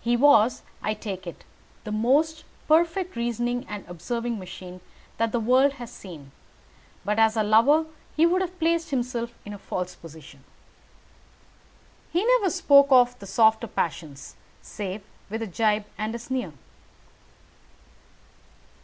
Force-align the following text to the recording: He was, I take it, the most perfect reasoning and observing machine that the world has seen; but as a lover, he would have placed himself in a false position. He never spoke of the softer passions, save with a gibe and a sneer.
He 0.00 0.16
was, 0.16 0.62
I 0.80 0.94
take 0.94 1.26
it, 1.26 1.42
the 1.82 1.90
most 1.90 2.44
perfect 2.68 3.16
reasoning 3.16 3.66
and 3.68 3.84
observing 3.88 4.38
machine 4.38 4.80
that 5.16 5.32
the 5.32 5.40
world 5.40 5.72
has 5.72 5.90
seen; 5.90 6.30
but 7.04 7.18
as 7.18 7.36
a 7.36 7.42
lover, 7.42 7.84
he 8.16 8.26
would 8.26 8.42
have 8.42 8.60
placed 8.60 8.90
himself 8.90 9.34
in 9.44 9.52
a 9.52 9.58
false 9.58 9.96
position. 9.96 10.44
He 12.12 12.24
never 12.24 12.48
spoke 12.50 12.92
of 12.92 13.18
the 13.18 13.26
softer 13.26 13.66
passions, 13.66 14.36
save 14.62 15.02
with 15.28 15.42
a 15.42 15.48
gibe 15.48 15.86
and 15.98 16.14
a 16.14 16.20
sneer. 16.20 16.52